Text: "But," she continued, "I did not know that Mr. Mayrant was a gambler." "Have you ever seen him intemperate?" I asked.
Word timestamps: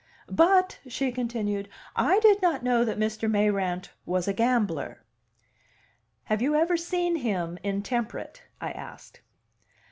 "But," 0.31 0.79
she 0.87 1.11
continued, 1.11 1.69
"I 1.95 2.17
did 2.21 2.41
not 2.41 2.63
know 2.63 2.83
that 2.83 2.97
Mr. 2.97 3.29
Mayrant 3.29 3.91
was 4.03 4.27
a 4.27 4.33
gambler." 4.33 5.03
"Have 6.23 6.41
you 6.41 6.55
ever 6.55 6.75
seen 6.75 7.17
him 7.17 7.59
intemperate?" 7.61 8.41
I 8.59 8.71
asked. 8.71 9.21